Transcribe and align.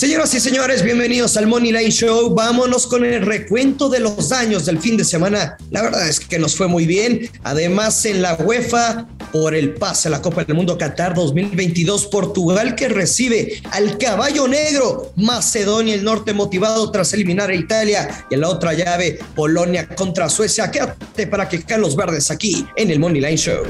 Señoras 0.00 0.32
y 0.32 0.40
señores, 0.40 0.82
bienvenidos 0.82 1.36
al 1.36 1.46
Money 1.46 1.72
Line 1.72 1.90
Show. 1.90 2.34
Vámonos 2.34 2.86
con 2.86 3.04
el 3.04 3.20
recuento 3.20 3.90
de 3.90 4.00
los 4.00 4.30
daños 4.30 4.64
del 4.64 4.78
fin 4.78 4.96
de 4.96 5.04
semana. 5.04 5.58
La 5.70 5.82
verdad 5.82 6.08
es 6.08 6.18
que 6.18 6.38
nos 6.38 6.56
fue 6.56 6.68
muy 6.68 6.86
bien. 6.86 7.28
Además, 7.42 8.02
en 8.06 8.22
la 8.22 8.34
UEFA, 8.36 9.06
por 9.30 9.54
el 9.54 9.74
pase 9.74 10.08
a 10.08 10.12
la 10.12 10.22
Copa 10.22 10.44
del 10.44 10.56
Mundo 10.56 10.78
Qatar 10.78 11.12
2022, 11.12 12.06
Portugal 12.06 12.76
que 12.76 12.88
recibe 12.88 13.60
al 13.72 13.98
caballo 13.98 14.48
negro, 14.48 15.12
Macedonia 15.16 15.96
el 15.96 16.02
Norte 16.02 16.32
motivado 16.32 16.90
tras 16.90 17.12
eliminar 17.12 17.50
a 17.50 17.54
Italia 17.54 18.24
y 18.30 18.36
en 18.36 18.40
la 18.40 18.48
otra 18.48 18.72
llave, 18.72 19.18
Polonia 19.34 19.86
contra 19.86 20.30
Suecia. 20.30 20.70
Quédate 20.70 21.26
para 21.26 21.46
que 21.46 21.62
caen 21.62 21.82
los 21.82 21.94
verdes 21.94 22.30
aquí 22.30 22.66
en 22.74 22.90
el 22.90 23.00
Money 23.00 23.20
Line 23.20 23.36
Show. 23.36 23.64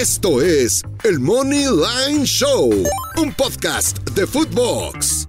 Esto 0.00 0.40
es 0.40 0.82
el 1.04 1.20
Money 1.20 1.66
Line 1.66 2.24
Show, 2.24 2.70
un 3.22 3.32
podcast 3.34 3.98
de 4.12 4.26
Footbox. 4.26 5.28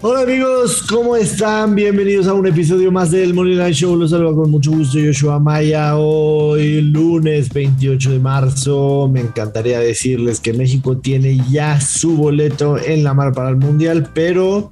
Hola 0.00 0.22
amigos, 0.22 0.82
¿cómo 0.88 1.14
están? 1.14 1.74
Bienvenidos 1.74 2.28
a 2.28 2.32
un 2.32 2.46
episodio 2.46 2.90
más 2.90 3.10
del 3.10 3.34
Money 3.34 3.56
Line 3.56 3.74
Show. 3.74 3.94
Los 3.94 4.12
saludo 4.12 4.36
con 4.36 4.50
mucho 4.50 4.70
gusto 4.70 4.98
Joshua 4.98 5.38
Maya. 5.38 5.98
Hoy 5.98 6.80
lunes 6.80 7.52
28 7.52 8.10
de 8.12 8.18
marzo. 8.18 9.06
Me 9.12 9.20
encantaría 9.20 9.78
decirles 9.78 10.40
que 10.40 10.54
México 10.54 10.96
tiene 10.96 11.44
ya 11.50 11.78
su 11.78 12.16
boleto 12.16 12.78
en 12.78 13.04
la 13.04 13.12
mar 13.12 13.34
para 13.34 13.50
el 13.50 13.56
Mundial, 13.56 14.08
pero 14.14 14.70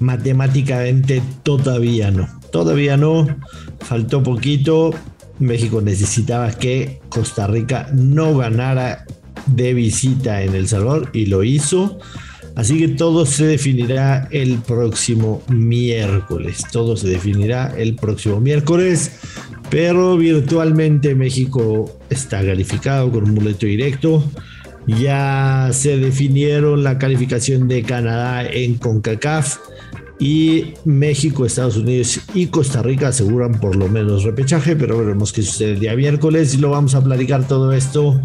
matemáticamente 0.00 1.22
todavía 1.42 2.10
no. 2.10 2.26
Todavía 2.50 2.96
no. 2.96 3.26
Faltó 3.80 4.22
poquito 4.22 4.94
México 5.38 5.80
necesitaba 5.80 6.50
que 6.52 7.00
Costa 7.08 7.46
Rica 7.46 7.88
no 7.92 8.36
ganara 8.36 9.04
de 9.46 9.74
visita 9.74 10.42
en 10.42 10.54
El 10.54 10.68
Salvador 10.68 11.10
y 11.12 11.26
lo 11.26 11.44
hizo. 11.44 11.98
Así 12.54 12.78
que 12.78 12.88
todo 12.88 13.26
se 13.26 13.44
definirá 13.46 14.28
el 14.30 14.58
próximo 14.58 15.42
miércoles. 15.48 16.64
Todo 16.72 16.96
se 16.96 17.08
definirá 17.08 17.74
el 17.76 17.96
próximo 17.96 18.40
miércoles. 18.40 19.12
Pero 19.68 20.16
virtualmente 20.16 21.14
México 21.14 21.98
está 22.08 22.44
calificado 22.44 23.10
con 23.10 23.24
un 23.24 23.34
boleto 23.34 23.66
directo. 23.66 24.24
Ya 24.86 25.68
se 25.72 25.98
definieron 25.98 26.82
la 26.82 26.96
calificación 26.96 27.68
de 27.68 27.82
Canadá 27.82 28.46
en 28.46 28.76
CONCACAF 28.76 29.58
y 30.18 30.74
México, 30.84 31.44
Estados 31.44 31.76
Unidos 31.76 32.20
y 32.34 32.46
Costa 32.46 32.82
Rica 32.82 33.08
aseguran 33.08 33.60
por 33.60 33.76
lo 33.76 33.88
menos 33.88 34.24
repechaje, 34.24 34.74
pero 34.76 34.98
veremos 34.98 35.32
qué 35.32 35.42
sucede 35.42 35.72
el 35.72 35.80
día 35.80 35.94
miércoles 35.94 36.54
y 36.54 36.56
lo 36.58 36.70
vamos 36.70 36.94
a 36.94 37.04
platicar 37.04 37.46
todo 37.46 37.72
esto 37.72 38.20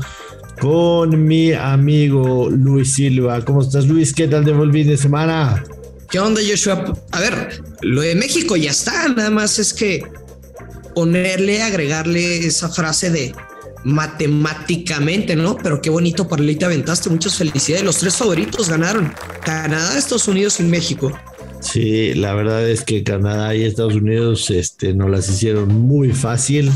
con 0.62 1.26
mi 1.26 1.54
amigo 1.54 2.50
Luis 2.50 2.94
Silva. 2.94 3.44
¿Cómo 3.44 3.62
estás 3.62 3.88
Luis? 3.88 4.14
¿Qué 4.14 4.28
tal 4.28 4.46
de 4.46 4.52
el 4.52 4.72
de 4.72 4.98
semana? 4.98 5.64
¿Qué 6.10 6.20
onda 6.20 6.42
Joshua? 6.48 6.94
A 7.12 7.20
ver, 7.20 7.62
lo 7.82 8.02
de 8.02 8.16
México 8.16 8.56
ya 8.56 8.72
está, 8.72 9.08
nada 9.10 9.30
más 9.30 9.60
es 9.60 9.74
que 9.74 10.04
ponerle, 10.94 11.62
agregarle 11.62 12.46
esa 12.46 12.70
frase 12.70 13.10
de 13.10 13.34
matemáticamente, 13.84 15.36
¿no? 15.36 15.58
Pero 15.58 15.82
qué 15.82 15.90
bonito 15.90 16.28
para 16.28 16.44
te 16.46 16.66
aventaste, 16.66 17.10
muchas 17.10 17.36
felicidades. 17.36 17.84
Los 17.84 17.98
tres 17.98 18.16
favoritos 18.16 18.70
ganaron, 18.70 19.14
Canadá, 19.44 19.98
Estados 19.98 20.28
Unidos 20.28 20.60
y 20.60 20.64
México. 20.64 21.12
Sí, 21.62 22.14
la 22.16 22.34
verdad 22.34 22.68
es 22.68 22.84
que 22.84 23.04
Canadá 23.04 23.56
y 23.56 23.64
Estados 23.64 23.96
Unidos 23.96 24.50
este, 24.50 24.94
nos 24.94 25.10
las 25.10 25.30
hicieron 25.30 25.70
muy 25.70 26.12
fácil. 26.12 26.72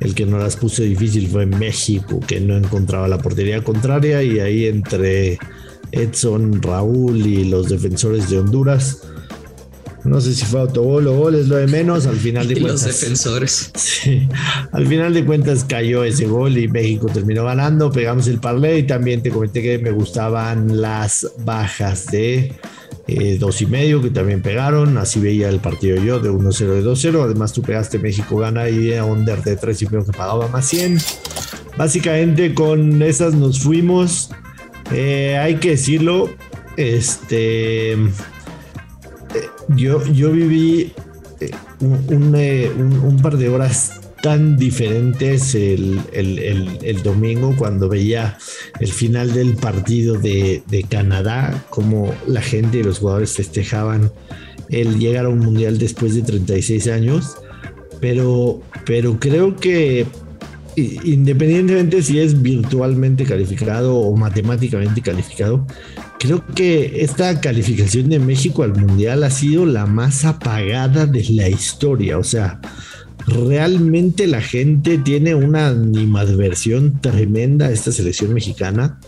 El 0.00 0.14
que 0.14 0.26
nos 0.26 0.42
las 0.42 0.56
puso 0.56 0.82
difícil 0.82 1.28
fue 1.28 1.46
México, 1.46 2.20
que 2.26 2.40
no 2.40 2.56
encontraba 2.56 3.06
la 3.06 3.18
portería 3.18 3.62
contraria 3.62 4.22
y 4.22 4.40
ahí 4.40 4.66
entre 4.66 5.38
Edson, 5.92 6.60
Raúl 6.62 7.24
y 7.26 7.44
los 7.44 7.68
defensores 7.68 8.28
de 8.28 8.38
Honduras. 8.38 9.02
No 10.04 10.20
sé 10.20 10.34
si 10.34 10.44
fue 10.44 10.60
autogol 10.60 11.06
o 11.06 11.16
gol, 11.16 11.34
es 11.34 11.48
lo 11.48 11.56
de 11.56 11.66
menos. 11.66 12.06
Al 12.06 12.16
final 12.16 12.48
de 12.48 12.54
cuentas. 12.54 12.86
Los 12.86 13.00
defensores. 13.00 13.70
Sí, 13.74 14.28
al 14.72 14.86
final 14.86 15.14
de 15.14 15.24
cuentas 15.24 15.64
cayó 15.64 16.04
ese 16.04 16.26
gol 16.26 16.58
y 16.58 16.68
México 16.68 17.06
terminó 17.12 17.44
ganando. 17.44 17.90
Pegamos 17.90 18.26
el 18.28 18.40
parlay 18.40 18.80
y 18.80 18.82
también 18.84 19.22
te 19.22 19.30
comenté 19.30 19.62
que 19.62 19.78
me 19.78 19.90
gustaban 19.90 20.80
las 20.80 21.26
bajas 21.44 22.06
de 22.06 22.52
eh, 23.06 23.36
dos 23.38 23.60
y 23.60 23.66
medio 23.66 24.00
que 24.00 24.10
también 24.10 24.42
pegaron. 24.42 24.98
Así 24.98 25.20
veía 25.20 25.48
el 25.48 25.60
partido 25.60 25.96
yo 26.02 26.20
de 26.20 26.30
1-0 26.30 26.58
de 26.66 26.84
2-0. 26.84 27.22
Además, 27.22 27.52
tú 27.52 27.62
pegaste 27.62 27.98
México 27.98 28.36
gana 28.36 28.68
y 28.68 28.94
a 28.94 29.04
under 29.04 29.42
de 29.42 29.56
3 29.56 29.82
y 29.82 29.86
medio 29.86 30.04
que 30.04 30.12
pagaba 30.12 30.48
más 30.48 30.66
100. 30.66 30.98
Básicamente, 31.76 32.54
con 32.54 33.02
esas 33.02 33.34
nos 33.34 33.60
fuimos. 33.60 34.30
Eh, 34.92 35.36
hay 35.36 35.56
que 35.56 35.70
decirlo. 35.70 36.30
Este. 36.76 37.92
Eh, 37.92 37.98
yo, 39.68 40.04
yo 40.06 40.30
viví 40.32 40.92
un, 41.80 43.00
un 43.04 43.22
par 43.22 43.36
de 43.36 43.48
horas 43.48 44.03
tan 44.24 44.56
diferentes 44.56 45.54
el, 45.54 46.00
domingo 47.04 47.54
cuando 47.58 47.90
veía 47.90 48.38
el 48.80 48.90
final 48.90 49.34
del 49.34 49.54
partido 49.54 50.18
de, 50.18 50.86
Canadá, 50.88 51.62
como 51.68 52.10
la 52.26 52.40
gente 52.40 52.78
y 52.78 52.82
los 52.82 53.00
jugadores 53.00 53.34
festejaban 53.34 54.10
el 54.70 54.98
llegar 54.98 55.26
a 55.26 55.28
un 55.28 55.40
mundial 55.40 55.76
después 55.76 56.14
de 56.14 56.22
36 56.22 56.88
años. 56.88 57.36
Pero, 58.00 58.62
pero 58.86 59.20
creo 59.20 59.56
que 59.56 60.06
independientemente 60.74 62.02
si 62.02 62.18
es 62.18 62.40
virtualmente 62.40 63.24
calificado 63.24 63.94
o 63.94 64.16
matemáticamente 64.16 65.02
calificado, 65.02 65.66
creo 66.18 66.42
que 66.54 67.02
esta 67.02 67.42
calificación 67.42 68.08
de 68.08 68.20
México 68.20 68.62
al 68.62 68.74
mundial 68.74 69.22
ha 69.22 69.30
sido 69.30 69.66
la 69.66 69.84
más 69.84 70.24
apagada 70.24 71.04
de 71.04 71.22
la 71.28 71.50
historia. 71.50 72.16
O 72.16 72.24
sea, 72.24 72.58
realmente 73.26 74.26
la 74.26 74.40
gente 74.40 74.98
tiene 74.98 75.34
una 75.34 75.68
animadversión 75.68 77.00
tremenda 77.00 77.66
a 77.66 77.70
esta 77.70 77.92
selección 77.92 78.34
mexicana 78.34 78.98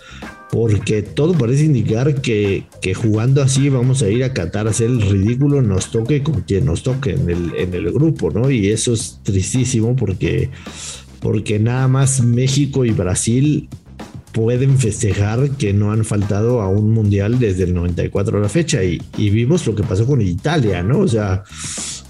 porque 0.51 1.03
todo 1.03 1.35
parece 1.35 1.65
indicar 1.65 2.21
que, 2.21 2.65
jugando 2.95 3.43
así 3.43 3.69
vamos 3.69 4.03
a 4.03 4.09
ir 4.09 4.25
a 4.25 4.33
Qatar 4.33 4.67
a 4.67 4.71
hacer 4.71 4.89
el 4.89 5.03
ridículo, 5.03 5.61
nos 5.61 5.91
toque 5.91 6.23
con 6.23 6.43
quien 6.43 6.65
nos 6.65 6.83
toque 6.83 7.11
en 7.11 7.29
el, 7.29 7.55
en 7.57 7.75
el 7.75 7.93
grupo, 7.93 8.31
¿no? 8.31 8.51
Y 8.51 8.69
eso 8.71 8.95
es 8.95 9.21
tristísimo 9.23 9.97
porque, 9.97 10.51
porque 11.21 11.59
nada 11.59 11.89
más 11.89 12.23
México 12.23 12.85
y 12.85 12.91
Brasil 12.93 13.69
pueden 14.33 14.79
festejar 14.79 15.51
que 15.51 15.73
no 15.73 15.93
han 15.93 16.05
faltado 16.05 16.61
a 16.61 16.69
un 16.69 16.91
mundial 16.91 17.39
desde 17.39 17.65
el 17.65 17.75
94 17.75 18.39
a 18.39 18.41
la 18.41 18.49
fecha 18.49 18.85
y, 18.85 19.01
y 19.17 19.31
vimos 19.31 19.67
lo 19.67 19.75
que 19.75 19.83
pasó 19.83 20.07
con 20.07 20.21
Italia, 20.21 20.83
¿no? 20.83 21.01
O 21.01 21.09
sea, 21.09 21.43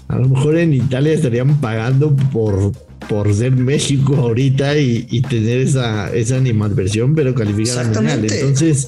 a 0.07 0.17
lo 0.17 0.29
mejor 0.29 0.57
en 0.57 0.73
Italia 0.73 1.13
estarían 1.13 1.59
pagando 1.59 2.15
por, 2.15 2.71
por 3.09 3.33
ser 3.33 3.51
México 3.51 4.15
ahorita 4.15 4.77
y, 4.77 5.21
tener 5.21 5.59
esa, 5.59 6.09
esa 6.13 6.37
animadversión, 6.37 7.13
pero 7.13 7.35
calificar 7.35 7.79
al 7.79 7.93
mundial. 7.93 8.25
Entonces. 8.25 8.87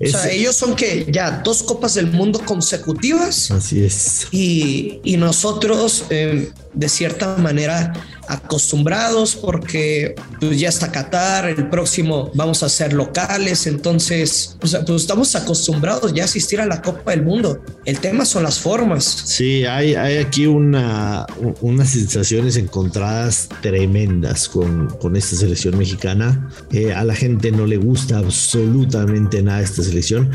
o 0.00 0.06
sea, 0.06 0.30
ellos 0.30 0.56
son 0.56 0.74
que 0.74 1.06
ya 1.10 1.42
dos 1.44 1.62
copas 1.62 1.94
del 1.94 2.10
mundo 2.10 2.40
consecutivas. 2.44 3.50
Así 3.50 3.84
es. 3.84 4.28
Y, 4.30 5.16
nosotros, 5.18 6.06
eh, 6.10 6.50
de 6.72 6.88
cierta 6.88 7.36
manera, 7.36 7.92
acostumbrados 8.28 9.36
porque 9.36 10.14
pues 10.40 10.58
ya 10.58 10.68
está 10.68 10.90
Qatar, 10.90 11.48
el 11.48 11.68
próximo 11.68 12.30
vamos 12.34 12.62
a 12.62 12.68
ser 12.68 12.92
locales, 12.92 13.66
entonces 13.66 14.56
pues, 14.60 14.74
estamos 14.74 15.34
acostumbrados 15.34 16.12
ya 16.12 16.22
a 16.22 16.26
asistir 16.26 16.60
a 16.60 16.66
la 16.66 16.82
Copa 16.82 17.12
del 17.12 17.22
Mundo. 17.22 17.62
El 17.84 17.98
tema 18.00 18.24
son 18.24 18.42
las 18.42 18.58
formas. 18.58 19.04
Sí, 19.04 19.64
hay, 19.64 19.94
hay 19.94 20.18
aquí 20.18 20.46
una, 20.46 21.26
unas 21.60 21.90
sensaciones 21.90 22.56
encontradas 22.56 23.48
tremendas 23.62 24.48
con, 24.48 24.88
con 25.00 25.16
esta 25.16 25.36
selección 25.36 25.76
mexicana. 25.78 26.50
Eh, 26.72 26.92
a 26.92 27.04
la 27.04 27.14
gente 27.14 27.50
no 27.52 27.66
le 27.66 27.76
gusta 27.76 28.18
absolutamente 28.18 29.42
nada 29.42 29.62
esta 29.62 29.82
selección. 29.82 30.30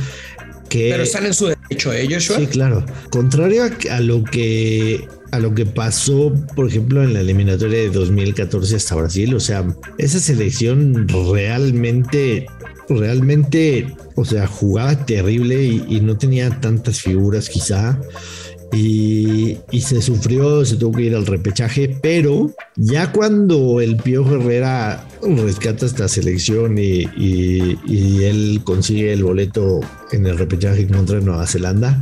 Que, 0.71 0.89
Pero 0.89 1.03
están 1.03 1.25
en 1.25 1.33
su 1.33 1.47
derecho 1.47 1.91
ellos, 1.91 2.23
Sí, 2.23 2.47
claro. 2.47 2.85
Contrario 3.09 3.63
a 3.89 3.99
lo 3.99 4.23
que 4.23 5.05
a 5.31 5.39
lo 5.39 5.53
que 5.53 5.65
pasó, 5.65 6.33
por 6.55 6.67
ejemplo, 6.67 7.03
en 7.03 7.13
la 7.13 7.19
eliminatoria 7.19 7.79
de 7.79 7.89
2014 7.89 8.75
hasta 8.77 8.95
Brasil. 8.95 9.33
O 9.33 9.39
sea, 9.41 9.65
esa 9.97 10.19
selección 10.19 11.09
realmente, 11.09 12.45
realmente, 12.87 13.93
o 14.15 14.23
sea, 14.23 14.47
jugaba 14.47 15.05
terrible 15.05 15.61
y, 15.63 15.99
no 16.01 16.17
tenía 16.17 16.49
tantas 16.61 17.01
figuras 17.01 17.49
quizá. 17.49 17.99
Y, 18.73 19.57
y, 19.71 19.81
se 19.81 20.01
sufrió, 20.01 20.63
se 20.63 20.77
tuvo 20.77 20.95
que 20.95 21.03
ir 21.03 21.15
al 21.15 21.25
repechaje, 21.25 21.97
pero 22.01 22.53
Ya 22.83 23.11
cuando 23.11 23.79
el 23.79 23.95
Piojo 23.97 24.37
Herrera 24.37 25.05
rescata 25.21 25.85
esta 25.85 26.07
selección 26.07 26.79
y, 26.79 27.07
y, 27.15 28.23
él 28.23 28.61
consigue 28.63 29.13
el 29.13 29.23
boleto 29.23 29.81
en 30.11 30.25
el 30.25 30.35
repechaje 30.35 30.87
contra 30.87 31.19
Nueva 31.19 31.45
Zelanda, 31.45 32.01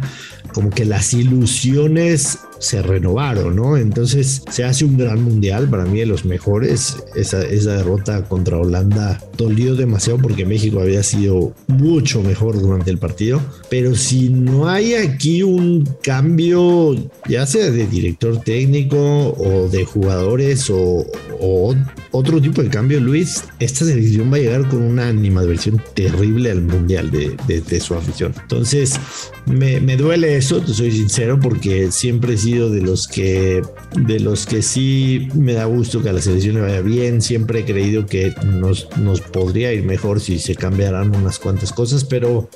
como 0.53 0.69
que 0.69 0.85
las 0.85 1.13
ilusiones 1.13 2.39
se 2.59 2.81
renovaron, 2.81 3.55
¿no? 3.55 3.77
Entonces 3.77 4.43
se 4.51 4.63
hace 4.63 4.85
un 4.85 4.97
gran 4.97 5.23
mundial, 5.23 5.69
para 5.69 5.85
mí 5.85 5.99
de 5.99 6.05
los 6.05 6.25
mejores. 6.25 6.97
Esa, 7.15 7.41
esa 7.43 7.73
derrota 7.73 8.23
contra 8.25 8.57
Holanda 8.57 9.19
dolió 9.37 9.75
demasiado 9.75 10.19
porque 10.19 10.45
México 10.45 10.81
había 10.81 11.01
sido 11.01 11.53
mucho 11.67 12.21
mejor 12.21 12.61
durante 12.61 12.91
el 12.91 12.97
partido. 12.97 13.41
Pero 13.69 13.95
si 13.95 14.29
no 14.29 14.67
hay 14.67 14.93
aquí 14.93 15.41
un 15.41 15.87
cambio, 16.03 16.95
ya 17.27 17.45
sea 17.45 17.71
de 17.71 17.87
director 17.87 18.41
técnico 18.41 18.97
o 18.97 19.69
de 19.69 19.85
jugadores 19.85 20.68
o, 20.69 21.75
otro 22.11 22.41
tipo 22.41 22.61
de 22.61 22.69
cambio, 22.69 22.99
Luis, 22.99 23.43
esta 23.59 23.85
selección 23.85 24.31
va 24.31 24.37
a 24.37 24.39
llegar 24.39 24.67
con 24.67 24.81
una 24.81 25.07
animadversión 25.07 25.81
terrible 25.93 26.51
al 26.51 26.61
mundial 26.61 27.11
de, 27.11 27.79
su 27.79 27.93
afición. 27.93 28.33
Entonces, 28.41 28.99
me, 29.45 29.79
me 29.79 29.95
duele 29.95 30.35
eso, 30.35 30.61
te 30.61 30.73
soy 30.73 30.91
sincero, 30.91 31.39
porque 31.39 31.91
siempre 31.91 32.33
he 32.33 32.37
sido 32.37 32.69
de 32.69 32.81
los 32.81 33.07
que 33.07 33.61
de 33.95 34.19
los 34.19 34.45
que 34.45 34.61
sí 34.61 35.29
me 35.33 35.53
da 35.53 35.65
gusto 35.65 36.01
que 36.01 36.09
a 36.09 36.13
la 36.13 36.21
selección 36.21 36.55
le 36.55 36.61
vaya 36.61 36.81
bien. 36.81 37.21
Siempre 37.21 37.59
he 37.59 37.65
creído 37.65 38.05
que 38.05 38.33
nos, 38.45 38.87
nos 38.97 39.21
podría 39.21 39.73
ir 39.73 39.83
mejor 39.83 40.19
si 40.19 40.39
se 40.39 40.55
cambiaran 40.55 41.15
unas 41.15 41.39
cuantas 41.39 41.71
cosas, 41.71 42.05
pero, 42.05 42.49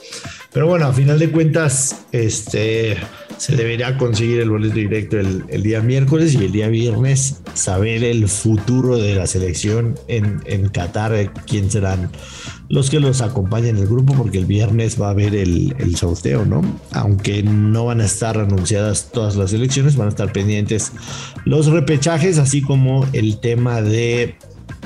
pero 0.52 0.68
bueno, 0.68 0.86
a 0.86 0.94
final 0.94 1.20
de 1.20 1.32
cuentas, 1.32 2.06
este 2.12 2.98
se 3.44 3.58
debería 3.58 3.98
conseguir 3.98 4.40
el 4.40 4.50
boleto 4.50 4.76
directo 4.76 5.20
el, 5.20 5.44
el, 5.50 5.64
día 5.64 5.82
miércoles 5.82 6.34
y 6.34 6.46
el 6.46 6.54
día 6.54 6.70
viernes 6.70 7.42
saber 7.54 8.06
el 8.06 8.30
futuro 8.30 8.98
de 8.98 9.16
la 9.16 9.28
selección 9.28 9.96
en, 10.08 10.40
en 10.46 10.70
Qatar, 10.70 11.34
quién 11.46 11.70
serán 11.70 12.10
los 12.70 12.90
que 12.90 13.02
los 13.02 13.20
acompañen 13.20 13.76
en 13.76 13.82
el 13.82 13.90
grupo, 13.90 14.14
porque 14.14 14.38
el 14.38 14.46
viernes 14.46 15.00
va 15.00 15.08
a 15.08 15.10
haber 15.10 15.36
el, 15.36 15.76
el, 15.78 15.98
sorteo, 15.98 16.46
¿no? 16.46 16.62
Aunque 16.92 17.44
no 17.44 17.84
van 17.84 18.00
a 18.00 18.06
estar 18.06 18.38
anunciadas 18.38 19.12
todas 19.12 19.36
las 19.36 19.52
elecciones, 19.52 19.98
van 19.98 20.08
a 20.08 20.12
estar 20.12 20.32
pendientes 20.32 20.94
los 21.44 21.66
repechajes, 21.66 22.38
así 22.38 22.62
como 22.62 23.06
el 23.12 23.42
tema 23.42 23.82
de 23.82 24.38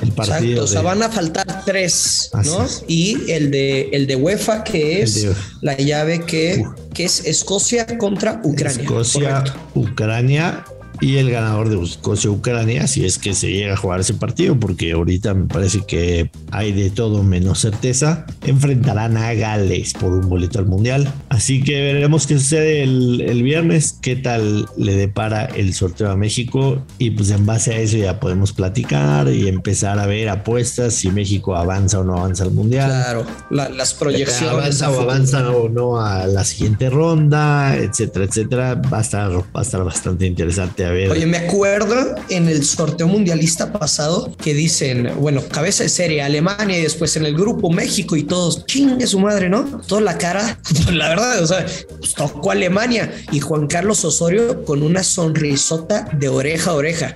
el 0.02 0.12
partido. 0.12 0.64
o 0.64 0.68
sea, 0.68 0.82
van 0.82 1.02
a 1.04 1.10
faltar 1.10 1.64
tres, 1.66 2.30
¿no? 2.46 2.66
Y 2.88 3.32
el 3.32 3.52
de 3.52 3.90
el 3.92 4.08
de 4.08 4.16
UEFA, 4.16 4.64
que 4.64 5.02
es 5.02 5.28
la 5.62 5.78
llave 5.78 6.22
que, 6.22 6.64
que 6.94 7.06
es 7.06 7.26
Escocia 7.26 7.98
contra 7.98 8.42
Ucrania. 8.44 8.84
Escocia, 8.84 9.44
Ucrania 9.76 10.66
y 11.00 11.18
el 11.18 11.30
ganador 11.30 11.70
de 11.70 11.82
Escocia-Ucrania, 11.82 12.88
si 12.88 13.06
es 13.06 13.18
que 13.18 13.34
se 13.34 13.52
llega 13.52 13.74
a 13.74 13.78
jugar 13.78 14.00
ese 14.00 14.16
partido, 14.16 14.60
porque 14.60 14.94
ahorita 14.94 15.34
me 15.34 15.46
parece 15.46 15.82
que 15.86 16.32
hay 16.52 16.72
de 16.72 16.90
todo 16.90 17.24
menos 17.24 17.60
certeza, 17.60 18.26
enfrentarán 18.46 19.18
a 19.18 19.34
Gales 19.34 19.94
por 19.94 20.12
un 20.14 20.28
boleto 20.28 20.60
al 20.60 20.66
Mundial. 20.66 21.12
Así 21.38 21.62
que 21.62 21.80
veremos 21.80 22.26
qué 22.26 22.40
sucede 22.40 22.82
el, 22.82 23.22
el 23.22 23.44
viernes, 23.44 23.96
qué 24.02 24.16
tal 24.16 24.68
le 24.76 24.96
depara 24.96 25.46
el 25.46 25.76
sorteo 25.76 26.10
a 26.10 26.18
México 26.18 26.84
y 26.98 27.12
pues 27.12 27.30
en 27.30 27.46
base 27.46 27.76
a 27.76 27.78
eso 27.78 27.96
ya 27.96 28.20
podemos 28.20 28.54
platicar 28.54 29.32
y 29.32 29.48
empezar 29.48 30.00
a 30.00 30.08
ver 30.08 30.30
apuestas 30.30 30.96
si 30.96 31.12
México 31.12 31.56
avanza 31.56 32.00
o 32.00 32.04
no 32.04 32.18
avanza 32.18 32.44
al 32.44 32.52
Mundial. 32.52 32.90
Claro, 32.90 33.26
las 33.52 33.94
proyecciones. 33.94 34.82
Avanza 34.82 34.90
o 34.90 35.00
avanza 35.00 35.52
o 35.52 35.70
no 35.70 36.02
a 36.02 36.26
la 36.26 36.44
siguiente 36.44 36.90
ronda, 36.90 37.78
etcétera, 37.78 38.26
etcétera. 38.26 38.76
Va 38.76 38.98
a 38.98 39.02
estar, 39.02 39.32
va 39.32 39.60
a 39.60 39.62
estar 39.62 39.84
bastante 39.84 40.26
interesante 40.26 40.88
Oye, 41.10 41.28
me 41.28 41.38
acuerdo 41.38 42.16
en 42.30 42.48
el 42.48 42.66
sorteo 42.66 43.08
mundialista 43.08 43.72
pasado 43.72 44.36
que 44.38 44.56
dicen, 44.56 45.12
bueno, 45.20 45.44
cabeza 45.48 45.84
de 45.84 45.90
serie 45.90 46.24
Alemania 46.24 46.80
y 46.80 46.82
después 46.82 47.16
en 47.16 47.28
el 47.28 47.36
grupo 47.36 47.70
México 47.70 48.16
y 48.16 48.24
todos, 48.24 48.66
chingue 48.66 49.06
su 49.06 49.20
madre, 49.20 49.50
¿no? 49.50 49.64
Toda 49.86 50.02
la 50.02 50.18
cara, 50.18 50.60
la 50.92 51.10
verdad, 51.10 51.27
o 51.42 51.48
sea, 51.48 51.66
pues 52.00 52.14
tocó 52.14 52.52
Alemania 52.52 53.12
y 53.32 53.40
Juan 53.40 53.68
Carlos 53.68 54.04
Osorio 54.06 54.64
con 54.64 54.84
una 54.84 55.04
sonrisota 55.04 56.10
de 56.14 56.30
oreja 56.30 56.72
a 56.72 56.74
oreja. 56.76 57.16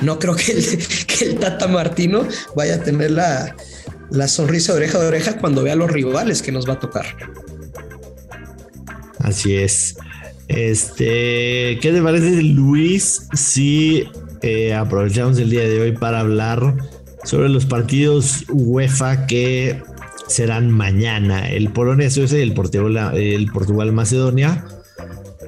No 0.00 0.18
creo 0.18 0.34
que 0.34 0.52
el, 0.52 1.38
Tata 1.40 1.68
Martino 1.68 2.26
vaya 2.56 2.76
a 2.76 2.82
tener 2.82 3.12
la, 3.12 3.54
la 4.10 4.28
sonrisa 4.28 4.72
de 4.72 4.78
oreja 4.78 4.98
a 4.98 5.06
oreja 5.06 5.38
cuando 5.38 5.62
vea 5.62 5.76
los 5.76 5.90
rivales 5.90 6.42
que 6.42 6.52
nos 6.52 6.68
va 6.68 6.74
a 6.74 6.80
tocar. 6.80 7.06
Así 9.18 9.56
es. 9.56 9.96
Este, 10.48 11.78
¿qué 11.80 11.92
te 11.92 12.02
parece, 12.02 12.42
Luis? 12.42 13.28
Si 13.32 14.08
eh, 14.42 14.74
aprovechamos 14.74 15.38
el 15.38 15.50
día 15.50 15.62
de 15.62 15.80
hoy 15.80 15.92
para 15.92 16.20
hablar 16.20 16.74
sobre 17.24 17.48
los 17.48 17.64
partidos 17.64 18.44
UEFA 18.50 19.26
que 19.26 19.80
serán 20.26 20.70
mañana, 20.70 21.48
el 21.48 21.70
Polonia-Suecia 21.70 22.38
y 22.38 22.42
el 22.42 22.54
Portugal, 22.54 23.16
el 23.16 23.46
Portugal-Macedonia, 23.50 24.64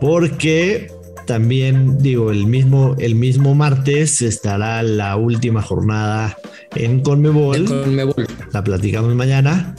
porque 0.00 0.88
también 1.26 1.98
digo, 1.98 2.30
el 2.30 2.46
mismo, 2.46 2.96
el 2.98 3.14
mismo 3.14 3.54
martes 3.54 4.20
estará 4.22 4.82
la 4.82 5.16
última 5.16 5.62
jornada 5.62 6.36
en 6.74 7.00
Conmebol. 7.00 7.64
Conmebol. 7.64 8.26
La 8.52 8.62
platicamos 8.62 9.14
mañana. 9.14 9.74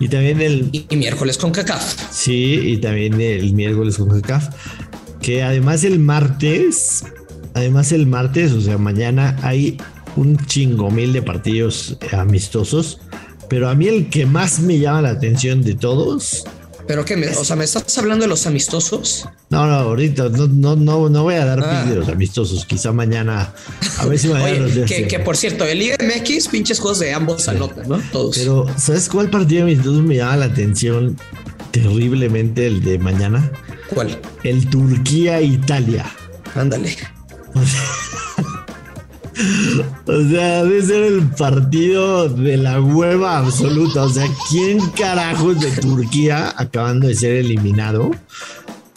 Y 0.00 0.08
también 0.08 0.40
el... 0.40 0.68
Y, 0.72 0.96
miércoles 0.96 1.38
con 1.38 1.50
CACAF. 1.50 2.12
Sí, 2.12 2.60
y 2.64 2.76
también 2.78 3.20
el 3.20 3.52
miércoles 3.52 3.96
con 3.96 4.08
CACAF. 4.08 4.48
Que 5.20 5.42
además 5.42 5.84
el 5.84 5.98
martes, 5.98 7.04
además 7.54 7.92
el 7.92 8.06
martes, 8.06 8.52
o 8.52 8.60
sea, 8.60 8.78
mañana 8.78 9.36
hay 9.42 9.76
un 10.16 10.36
chingo 10.46 10.90
mil 10.90 11.12
de 11.12 11.22
partidos 11.22 11.98
amistosos. 12.12 13.00
Pero 13.48 13.68
a 13.68 13.74
mí 13.74 13.88
el 13.88 14.10
que 14.10 14.26
más 14.26 14.60
me 14.60 14.78
llama 14.78 15.02
la 15.02 15.10
atención 15.10 15.62
de 15.62 15.74
todos 15.74 16.44
¿Pero 16.88 17.04
qué? 17.04 17.16
Me, 17.16 17.28
o 17.28 17.44
sea, 17.44 17.54
¿me 17.54 17.64
estás 17.64 17.98
hablando 17.98 18.24
de 18.24 18.28
los 18.28 18.46
amistosos? 18.46 19.28
No, 19.50 19.66
no, 19.66 19.74
ahorita 19.74 20.30
no, 20.30 20.46
no, 20.48 20.74
no, 20.74 21.10
no 21.10 21.22
voy 21.22 21.34
a 21.34 21.44
dar 21.44 21.60
ah. 21.62 21.84
de 21.84 21.94
los 21.94 22.08
amistosos. 22.08 22.64
Quizá 22.64 22.92
mañana, 22.92 23.52
a 23.98 24.06
ver 24.06 24.18
si 24.18 24.28
mañana 24.28 24.64
Oye, 24.64 24.86
que, 24.86 25.06
que, 25.06 25.18
por 25.18 25.36
cierto, 25.36 25.66
el 25.66 25.82
IMX, 25.82 26.48
pinches 26.48 26.80
juegos 26.80 27.00
de 27.00 27.12
ambos 27.12 27.46
anotan, 27.46 27.86
¿no? 27.86 28.00
Todos. 28.10 28.38
Pero, 28.38 28.66
¿sabes 28.78 29.10
cuál 29.10 29.28
partido 29.28 29.66
de 29.66 29.72
amistosos 29.72 30.02
me 30.02 30.16
llama 30.16 30.38
la 30.38 30.46
atención 30.46 31.18
terriblemente 31.72 32.66
el 32.66 32.82
de 32.82 32.98
mañana? 32.98 33.52
¿Cuál? 33.90 34.18
El 34.42 34.66
Turquía-Italia. 34.70 36.06
Ándale. 36.54 36.96
O 40.06 40.28
sea, 40.30 40.64
debe 40.64 40.82
ser 40.82 41.04
el 41.04 41.22
partido 41.30 42.28
de 42.28 42.56
la 42.56 42.80
hueva 42.80 43.38
absoluta. 43.38 44.04
O 44.04 44.08
sea, 44.08 44.26
¿quién 44.50 44.80
carajos 44.90 45.60
de 45.60 45.70
Turquía 45.70 46.52
acabando 46.56 47.06
de 47.06 47.14
ser 47.14 47.32
eliminado? 47.36 48.10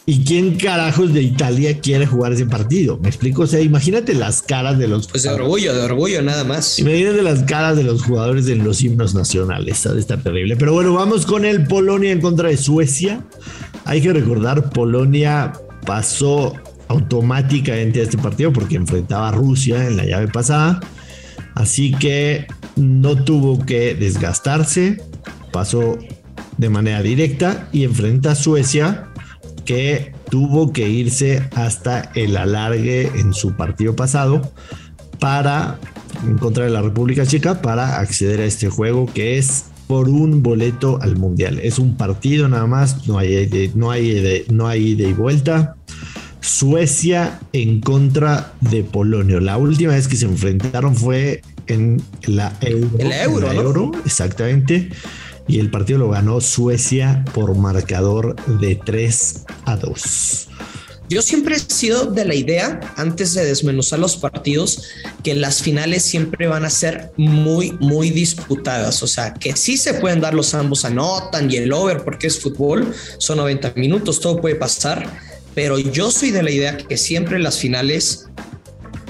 ¿Y 0.05 0.23
quién 0.25 0.57
carajos 0.57 1.13
de 1.13 1.21
Italia 1.21 1.79
quiere 1.79 2.07
jugar 2.07 2.33
ese 2.33 2.47
partido? 2.47 2.97
¿Me 2.97 3.07
explico? 3.07 3.43
O 3.43 3.47
sea, 3.47 3.61
imagínate 3.61 4.15
las 4.15 4.41
caras 4.41 4.79
de 4.79 4.87
los... 4.87 5.07
Pues 5.07 5.23
de 5.23 5.29
orgullo, 5.29 5.75
de 5.75 5.81
orgullo 5.83 6.21
nada 6.23 6.43
más. 6.43 6.79
Imagínate 6.79 7.21
las 7.21 7.43
caras 7.43 7.77
de 7.77 7.83
los 7.83 8.01
jugadores 8.01 8.47
en 8.47 8.63
los 8.63 8.81
himnos 8.81 9.13
nacionales. 9.13 9.85
Está 9.85 10.17
terrible. 10.17 10.57
Pero 10.57 10.73
bueno, 10.73 10.93
vamos 10.93 11.25
con 11.27 11.45
el 11.45 11.65
Polonia 11.67 12.11
en 12.11 12.19
contra 12.19 12.49
de 12.49 12.57
Suecia. 12.57 13.23
Hay 13.85 14.01
que 14.01 14.11
recordar, 14.11 14.71
Polonia 14.71 15.53
pasó 15.85 16.53
automáticamente 16.91 17.99
a 17.99 18.03
este 18.03 18.17
partido 18.17 18.53
porque 18.53 18.75
enfrentaba 18.75 19.29
a 19.29 19.31
Rusia 19.31 19.87
en 19.87 19.97
la 19.97 20.05
llave 20.05 20.27
pasada. 20.27 20.79
Así 21.55 21.91
que 21.91 22.47
no 22.75 23.23
tuvo 23.23 23.65
que 23.65 23.95
desgastarse, 23.95 25.01
pasó 25.51 25.97
de 26.57 26.69
manera 26.69 27.01
directa 27.01 27.67
y 27.71 27.83
enfrenta 27.83 28.31
a 28.31 28.35
Suecia 28.35 29.07
que 29.65 30.13
tuvo 30.29 30.71
que 30.71 30.87
irse 30.87 31.49
hasta 31.55 32.11
el 32.15 32.37
alargue 32.37 33.11
en 33.15 33.33
su 33.33 33.55
partido 33.55 33.95
pasado 33.95 34.41
para 35.19 35.79
en 36.25 36.37
contra 36.37 36.65
de 36.65 36.69
la 36.69 36.81
República 36.81 37.25
Checa 37.25 37.61
para 37.61 37.99
acceder 37.99 38.41
a 38.41 38.45
este 38.45 38.69
juego 38.69 39.05
que 39.05 39.37
es 39.37 39.65
por 39.87 40.07
un 40.07 40.41
boleto 40.41 40.99
al 41.01 41.17
mundial. 41.17 41.59
Es 41.61 41.77
un 41.77 41.97
partido 41.97 42.47
nada 42.47 42.65
más, 42.65 43.07
no 43.07 43.17
hay, 43.17 43.71
no 43.75 43.91
hay, 43.91 44.45
no 44.49 44.67
hay 44.67 44.91
ida 44.91 45.07
y 45.07 45.13
vuelta. 45.13 45.75
Suecia 46.41 47.39
en 47.53 47.81
contra 47.81 48.53
de 48.61 48.83
Polonia. 48.83 49.39
La 49.39 49.57
última 49.57 49.93
vez 49.93 50.07
que 50.07 50.15
se 50.15 50.25
enfrentaron 50.25 50.95
fue 50.95 51.41
en 51.67 52.01
la 52.25 52.57
Euro. 52.61 53.51
euro, 53.51 53.91
exactamente. 54.05 54.89
Y 55.47 55.59
el 55.59 55.69
partido 55.69 55.99
lo 55.99 56.09
ganó 56.09 56.41
Suecia 56.41 57.23
por 57.33 57.55
marcador 57.55 58.35
de 58.59 58.75
3 58.75 59.45
a 59.65 59.75
2. 59.77 60.47
Yo 61.09 61.21
siempre 61.21 61.55
he 61.55 61.59
sido 61.59 62.05
de 62.05 62.23
la 62.23 62.35
idea, 62.35 62.79
antes 62.95 63.33
de 63.33 63.43
desmenuzar 63.43 63.99
los 63.99 64.15
partidos, 64.15 64.83
que 65.23 65.35
las 65.35 65.61
finales 65.61 66.03
siempre 66.03 66.47
van 66.47 66.63
a 66.63 66.69
ser 66.69 67.11
muy, 67.17 67.73
muy 67.81 68.11
disputadas. 68.11 69.03
O 69.03 69.07
sea, 69.07 69.33
que 69.33 69.57
sí 69.57 69.75
se 69.75 69.95
pueden 69.95 70.21
dar 70.21 70.33
los 70.33 70.53
ambos 70.53 70.85
anotan 70.85 71.51
y 71.51 71.57
el 71.57 71.73
over 71.73 72.05
porque 72.05 72.27
es 72.27 72.39
fútbol, 72.39 72.95
son 73.17 73.39
90 73.39 73.73
minutos, 73.75 74.21
todo 74.21 74.39
puede 74.39 74.55
pasar 74.55 75.30
pero 75.53 75.79
yo 75.79 76.11
soy 76.11 76.31
de 76.31 76.43
la 76.43 76.51
idea 76.51 76.77
que 76.77 76.97
siempre 76.97 77.39
las 77.39 77.59
finales 77.59 78.27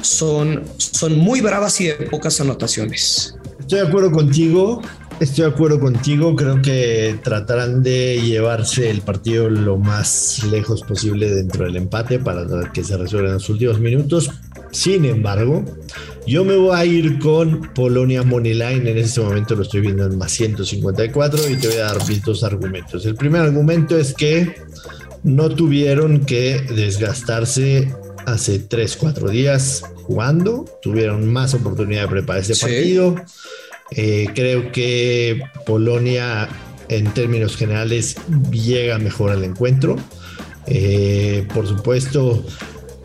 son, 0.02 0.64
son 0.78 1.18
muy 1.18 1.42
bravas 1.42 1.80
y 1.82 1.88
de 1.88 1.94
pocas 1.94 2.42
anotaciones. 2.42 3.36
Estoy 3.60 3.80
de 3.80 3.88
acuerdo 3.88 4.12
contigo. 4.12 4.82
Estoy 5.20 5.46
de 5.46 5.52
acuerdo 5.52 5.80
contigo. 5.80 6.36
Creo 6.36 6.62
que 6.62 7.20
tratarán 7.24 7.84
de 7.84 8.20
llevarse 8.22 8.90
el 8.90 9.02
partido 9.02 9.50
lo 9.50 9.78
más 9.78 10.44
lejos 10.50 10.82
posible 10.82 11.30
dentro 11.30 11.66
del 11.66 11.76
empate 11.76 12.18
para 12.18 12.46
que 12.74 12.84
se 12.84 12.98
resuelva 12.98 13.30
en 13.30 13.36
los 13.36 13.50
últimos 13.50 13.80
minutos. 13.80 14.32
Sin 14.72 15.06
embargo, 15.06 15.64
yo 16.26 16.44
me 16.44 16.56
voy 16.56 16.76
a 16.76 16.86
ir 16.86 17.20
con 17.20 17.70
Polonia 17.76 18.24
Moneyline. 18.24 18.88
En 18.88 18.98
este 18.98 19.22
momento 19.22 19.56
lo 19.56 19.62
estoy 19.62 19.82
viendo 19.82 20.06
en 20.06 20.18
más 20.18 20.32
154 20.32 21.50
y 21.50 21.56
te 21.56 21.68
voy 21.68 21.78
a 21.78 21.86
dar 21.86 21.98
dos 22.26 22.44
argumentos. 22.44 23.06
El 23.06 23.16
primer 23.16 23.42
argumento 23.42 23.98
es 23.98 24.14
que 24.14 24.56
no 25.24 25.50
tuvieron 25.50 26.26
que 26.26 26.62
desgastarse 26.62 27.94
hace 28.26 28.60
3, 28.60 28.98
4 28.98 29.30
días 29.30 29.84
jugando. 30.04 30.66
Tuvieron 30.82 31.32
más 31.32 31.54
oportunidad 31.54 32.04
de 32.04 32.08
preparar 32.08 32.42
este 32.42 32.56
partido. 32.56 33.16
Eh, 33.92 34.28
creo 34.34 34.72
que 34.72 35.44
Polonia, 35.66 36.48
en 36.90 37.14
términos 37.14 37.58
generales, 37.58 38.16
llega 38.52 38.98
mejor 38.98 39.32
al 39.32 39.44
encuentro. 39.44 39.98
Eh, 40.68 41.48
por 41.54 41.68
supuesto, 41.68 42.46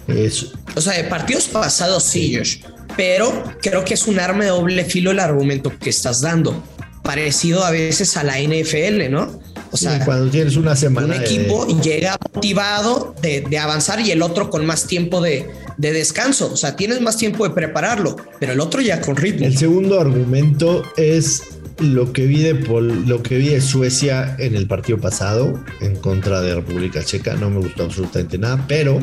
es... 0.09 0.53
O 0.75 0.81
sea, 0.81 0.95
de 0.95 1.05
partidos 1.05 1.49
pasados 1.49 2.03
sí, 2.05 2.37
Josh, 2.37 2.59
pero 2.97 3.45
creo 3.61 3.85
que 3.85 3.95
es 3.95 4.07
un 4.07 4.21
arma 4.21 4.45
de 4.45 4.51
doble 4.51 4.85
filo 4.85 5.11
el 5.11 5.21
argumento 5.21 5.73
que 5.79 5.91
estás 5.91 6.21
dando. 6.21 6.63
Parecido 7.03 7.65
a 7.65 7.71
veces 7.71 8.17
a 8.17 8.25
la 8.25 8.41
NFL, 8.41 9.11
¿no? 9.11 9.41
O 9.77 9.79
sea, 9.79 10.05
cuando 10.05 10.31
tienes 10.31 10.57
una 10.57 10.75
semana. 10.75 11.07
Un 11.07 11.13
equipo 11.13 11.67
llega 11.83 12.17
motivado 12.35 13.15
de, 13.21 13.59
avanzar 13.59 14.01
y 14.01 14.11
el 14.11 14.23
otro 14.23 14.49
con 14.49 14.65
más 14.65 14.87
tiempo 14.87 15.21
de, 15.21 15.47
descanso. 15.77 16.51
O 16.51 16.57
sea, 16.57 16.77
tienes 16.77 17.01
más 17.03 17.19
tiempo 17.19 17.47
de 17.47 17.55
prepararlo, 17.55 18.17
pero 18.41 18.53
el 18.53 18.61
otro 18.61 18.81
ya 18.81 19.01
con 19.01 19.17
ritmo. 19.17 19.47
El 19.47 19.57
segundo 19.57 20.01
argumento 20.01 20.83
es 20.97 21.43
lo 21.79 22.13
que 22.15 22.27
vi 22.27 22.43
de 22.43 22.55
lo 22.55 23.23
que 23.23 23.37
vi 23.37 23.51
de 23.51 23.61
Suecia 23.61 24.35
en 24.39 24.57
el 24.57 24.67
partido 24.67 24.99
pasado 24.99 25.63
en 25.83 25.97
contra 25.97 26.41
de 26.41 26.55
República 26.55 27.05
Checa. 27.05 27.35
No 27.35 27.51
me 27.51 27.59
gustó 27.59 27.85
absolutamente 27.85 28.39
nada, 28.39 28.65
pero 28.67 28.99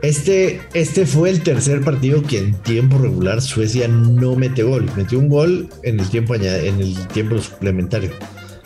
este, 0.00 0.60
este 0.72 1.04
fue 1.04 1.28
el 1.30 1.42
tercer 1.42 1.82
partido 1.82 2.22
que 2.22 2.38
en 2.38 2.54
tiempo 2.54 2.96
regular 2.98 3.42
Suecia 3.42 3.86
no 3.86 4.34
mete 4.34 4.62
gol. 4.62 4.90
Metió 4.96 5.18
un 5.18 5.28
gol 5.28 5.68
en 5.82 6.00
el 6.00 6.08
tiempo, 6.08 6.34
en 6.34 6.44
el 6.80 7.06
tiempo 7.08 7.38
suplementario. 7.38 8.10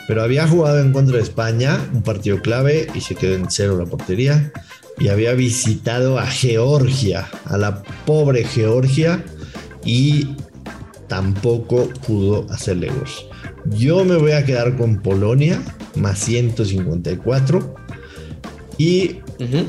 Pero 0.09 0.23
había 0.23 0.47
jugado 0.47 0.81
en 0.81 0.93
contra 0.93 1.17
de 1.17 1.23
España, 1.23 1.79
un 1.93 2.03
partido 2.03 2.41
clave, 2.41 2.87
y 2.95 3.01
se 3.01 3.15
quedó 3.15 3.35
en 3.35 3.51
cero 3.51 3.77
la 3.79 3.87
portería. 3.87 4.53
Y 4.99 5.09
había 5.09 5.35
visitado 5.35 6.19
a 6.19 6.27
Georgia, 6.27 7.29
a 7.45 7.59
la 7.59 7.83
pobre 8.07 8.45
Georgia, 8.45 9.23
y 9.85 10.37
tampoco 11.09 11.89
pudo 12.07 12.47
hacerle 12.51 12.89
gol. 12.89 13.09
Yo 13.77 14.05
me 14.05 14.17
voy 14.17 14.33
a 14.33 14.45
quedar 14.45 14.77
con 14.77 15.01
Polonia, 15.01 15.61
más 15.97 16.19
154. 16.21 17.75
Y 18.79 19.21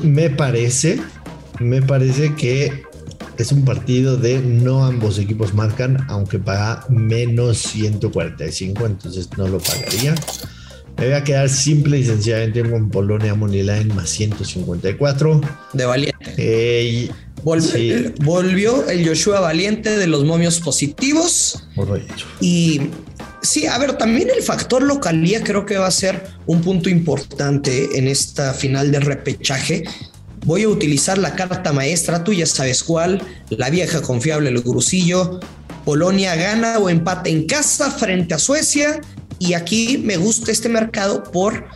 me 0.02 0.30
parece 0.30 1.00
me 1.60 1.82
parece 1.82 2.34
que 2.34 2.84
es 3.38 3.52
un 3.52 3.64
partido 3.64 4.16
de 4.16 4.40
no 4.40 4.84
ambos 4.84 5.18
equipos 5.18 5.54
marcan, 5.54 6.04
aunque 6.08 6.38
paga 6.38 6.84
menos 6.88 7.58
145, 7.58 8.86
entonces 8.86 9.28
no 9.36 9.46
lo 9.46 9.58
pagaría. 9.58 10.14
Me 10.96 11.04
voy 11.04 11.14
a 11.14 11.22
quedar 11.22 11.48
simple 11.48 12.00
y 12.00 12.04
sencillamente 12.04 12.68
con 12.68 12.90
Polonia 12.90 13.36
Moneyline 13.36 13.94
más 13.94 14.10
154. 14.10 15.40
De 15.72 15.84
valiente. 15.84 16.34
Eh, 16.36 17.10
volvió 17.44 18.88
el 18.88 19.08
Joshua 19.08 19.38
Valiente 19.38 19.96
de 19.96 20.08
los 20.08 20.24
momios 20.24 20.58
positivos. 20.58 21.62
Correcto. 21.76 22.24
Y 22.40 22.80
sí, 23.42 23.66
a 23.66 23.78
ver, 23.78 23.96
también 23.96 24.28
el 24.36 24.42
factor 24.42 24.82
localía 24.82 25.44
creo 25.44 25.64
que 25.64 25.78
va 25.78 25.86
a 25.86 25.92
ser 25.92 26.26
un 26.46 26.62
punto 26.62 26.90
importante 26.90 27.96
en 27.96 28.08
esta 28.08 28.52
final 28.52 28.90
de 28.90 28.98
repechaje 28.98 29.84
voy 30.48 30.62
a 30.62 30.68
utilizar 30.70 31.18
la 31.18 31.36
carta 31.36 31.74
maestra, 31.74 32.24
tú 32.24 32.32
ya 32.32 32.46
sabes 32.46 32.82
cuál, 32.82 33.20
la 33.50 33.68
vieja 33.68 34.00
confiable, 34.00 34.48
el 34.48 34.62
grusillo. 34.62 35.40
Polonia 35.84 36.34
gana 36.36 36.78
o 36.78 36.88
empate 36.88 37.28
en 37.28 37.46
casa 37.46 37.90
frente 37.90 38.32
a 38.32 38.38
Suecia 38.38 39.02
y 39.38 39.52
aquí 39.52 39.98
me 39.98 40.16
gusta 40.16 40.50
este 40.50 40.70
mercado 40.70 41.22
por 41.22 41.66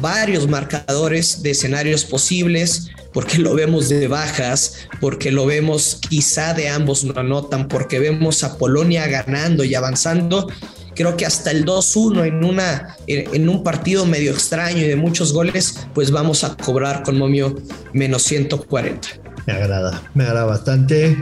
varios 0.00 0.48
marcadores 0.48 1.42
de 1.42 1.50
escenarios 1.50 2.06
posibles, 2.06 2.88
porque 3.12 3.36
lo 3.36 3.54
vemos 3.54 3.90
de 3.90 4.08
bajas, 4.08 4.76
porque 4.98 5.30
lo 5.30 5.44
vemos 5.44 6.00
quizá 6.08 6.54
de 6.54 6.70
ambos 6.70 7.04
no 7.04 7.12
anotan, 7.20 7.68
porque 7.68 7.98
vemos 7.98 8.44
a 8.44 8.56
Polonia 8.56 9.06
ganando 9.08 9.62
y 9.62 9.74
avanzando 9.74 10.48
creo 10.94 11.16
que 11.16 11.26
hasta 11.26 11.50
el 11.50 11.64
2-1 11.64 12.26
en, 12.26 12.44
una, 12.44 12.96
en 13.06 13.48
un 13.48 13.62
partido 13.62 14.06
medio 14.06 14.32
extraño 14.32 14.78
y 14.78 14.88
de 14.88 14.96
muchos 14.96 15.32
goles, 15.32 15.86
pues 15.94 16.10
vamos 16.10 16.44
a 16.44 16.56
cobrar 16.56 17.02
con 17.02 17.18
momio 17.18 17.54
menos 17.92 18.22
140. 18.24 19.08
Me 19.46 19.52
agrada, 19.52 20.02
me 20.14 20.24
agrada 20.24 20.44
bastante. 20.44 21.16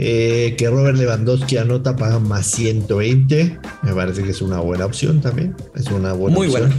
Eh, 0.00 0.54
que 0.56 0.70
Robert 0.70 0.96
Lewandowski 0.96 1.56
anota 1.56 1.96
paga 1.96 2.20
más 2.20 2.46
120. 2.46 3.58
Me 3.82 3.92
parece 3.92 4.22
que 4.22 4.30
es 4.30 4.40
una 4.40 4.60
buena 4.60 4.86
opción 4.86 5.20
también. 5.20 5.56
Es 5.74 5.88
una 5.88 6.12
buena 6.12 6.36
Muy 6.36 6.46
buena. 6.46 6.70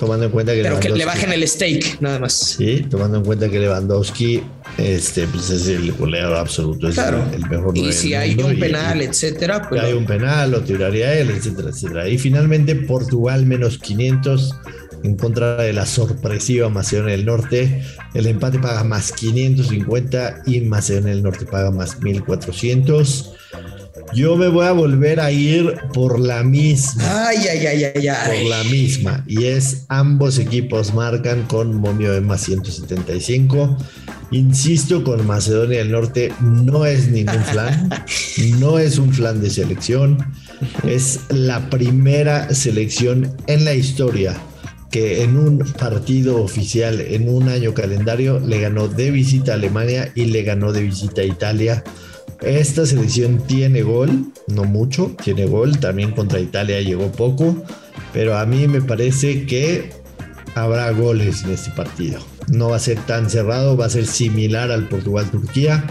Tomando 0.00 0.26
en 0.26 0.32
cuenta 0.32 0.54
que. 0.54 0.62
Pero 0.62 0.80
que 0.80 0.88
le 0.88 1.04
bajen 1.04 1.30
el 1.32 1.46
stake, 1.46 1.98
nada 2.00 2.18
más. 2.18 2.32
Sí, 2.32 2.86
tomando 2.90 3.18
en 3.18 3.24
cuenta 3.24 3.50
que 3.50 3.60
Lewandowski 3.60 4.42
este, 4.78 5.26
pues 5.28 5.50
es 5.50 5.68
el 5.68 5.92
goleador 5.92 6.38
absoluto, 6.38 6.88
es 6.88 6.98
el 6.98 7.48
mejor. 7.48 7.76
Y 7.76 7.92
si 7.92 8.14
hay 8.14 8.34
un 8.40 8.58
penal, 8.58 9.00
etcétera. 9.00 9.68
Pues 9.68 9.82
hay 9.82 9.92
un 9.92 10.06
penal, 10.06 10.50
lo 10.50 10.62
tiraría 10.62 11.14
él, 11.14 11.30
etcétera, 11.30 11.70
etcétera. 11.70 12.08
Y 12.08 12.18
finalmente 12.18 12.74
Portugal 12.74 13.46
menos 13.46 13.78
500 13.78 14.54
en 15.04 15.16
contra 15.16 15.56
de 15.56 15.72
la 15.72 15.86
sorpresiva 15.86 16.68
Macedonia 16.70 17.12
del 17.12 17.26
Norte. 17.26 17.82
El 18.14 18.26
empate 18.26 18.58
paga 18.58 18.84
más 18.84 19.12
550 19.12 20.42
y 20.46 20.62
Macedonia 20.62 21.10
del 21.10 21.22
Norte 21.22 21.44
paga 21.44 21.70
más 21.70 22.00
1400. 22.00 23.34
Yo 24.14 24.36
me 24.36 24.48
voy 24.48 24.66
a 24.66 24.72
volver 24.72 25.20
a 25.20 25.30
ir 25.30 25.74
por 25.92 26.18
la 26.18 26.42
misma. 26.42 27.28
Ay, 27.28 27.38
ay, 27.50 27.66
ay, 27.66 27.84
ay, 27.84 28.08
ay. 28.08 28.42
Por 28.42 28.50
la 28.50 28.64
misma. 28.64 29.24
Y 29.26 29.44
es 29.44 29.84
ambos 29.88 30.38
equipos 30.38 30.94
marcan 30.94 31.44
con 31.44 31.74
momio 31.74 32.12
de 32.12 32.20
más 32.20 32.42
175. 32.42 33.76
Insisto, 34.34 35.04
con 35.04 35.24
Macedonia 35.28 35.78
del 35.78 35.92
Norte 35.92 36.32
no 36.40 36.86
es 36.86 37.08
ningún 37.08 37.40
flan. 37.44 37.88
no 38.58 38.80
es 38.80 38.98
un 38.98 39.12
flan 39.12 39.40
de 39.40 39.48
selección. 39.48 40.18
Es 40.84 41.20
la 41.28 41.70
primera 41.70 42.52
selección 42.52 43.32
en 43.46 43.64
la 43.64 43.74
historia 43.74 44.36
que 44.90 45.22
en 45.22 45.36
un 45.36 45.60
partido 45.78 46.42
oficial, 46.42 47.00
en 47.00 47.28
un 47.28 47.48
año 47.48 47.74
calendario, 47.74 48.40
le 48.40 48.60
ganó 48.60 48.88
de 48.88 49.12
visita 49.12 49.52
a 49.52 49.54
Alemania 49.54 50.10
y 50.16 50.24
le 50.24 50.42
ganó 50.42 50.72
de 50.72 50.82
visita 50.82 51.20
a 51.20 51.26
Italia. 51.26 51.84
Esta 52.40 52.86
selección 52.86 53.38
tiene 53.46 53.82
gol, 53.82 54.32
no 54.48 54.64
mucho, 54.64 55.14
tiene 55.22 55.46
gol, 55.46 55.78
también 55.78 56.10
contra 56.10 56.40
Italia 56.40 56.80
llegó 56.80 57.12
poco, 57.12 57.62
pero 58.12 58.36
a 58.36 58.44
mí 58.46 58.66
me 58.66 58.82
parece 58.82 59.46
que 59.46 59.90
habrá 60.56 60.90
goles 60.90 61.44
en 61.44 61.50
este 61.50 61.70
partido. 61.70 62.33
No 62.48 62.70
va 62.70 62.76
a 62.76 62.80
ser 62.80 62.98
tan 63.06 63.30
cerrado, 63.30 63.76
va 63.76 63.86
a 63.86 63.90
ser 63.90 64.06
similar 64.06 64.70
al 64.70 64.88
Portugal-Turquía, 64.88 65.84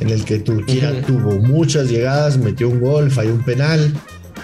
en 0.00 0.10
el 0.10 0.24
que 0.24 0.38
Turquía 0.38 1.02
tuvo 1.02 1.32
muchas 1.40 1.88
llegadas, 1.88 2.38
metió 2.38 2.68
un 2.68 2.80
gol, 2.80 3.10
falló 3.10 3.34
un 3.34 3.44
penal. 3.44 3.92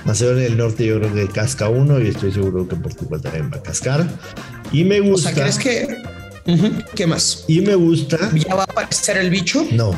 Macedonia 0.05 0.45
del 0.45 0.57
Norte 0.57 0.85
yo 0.85 0.99
creo 0.99 1.15
que 1.15 1.29
casca 1.29 1.69
uno 1.69 2.01
y 2.01 2.09
estoy 2.09 2.33
seguro 2.33 2.67
que 2.67 2.75
Portugal 2.77 3.21
también 3.21 3.51
va 3.53 3.59
a 3.59 3.63
cascar. 3.63 4.07
Y 4.73 4.85
me 4.85 5.01
gusta... 5.01 5.31
O 5.31 5.33
sea, 5.33 5.43
¿crees 5.43 5.59
que... 5.59 6.83
¿Qué 6.95 7.07
más? 7.07 7.45
Y 7.47 7.61
me 7.61 7.77
gusta... 7.77 8.19
¿Ya 8.35 8.55
va 8.55 8.63
a 8.63 8.65
aparecer 8.65 9.17
el 9.19 9.31
bicho? 9.31 9.65
No, 9.71 9.95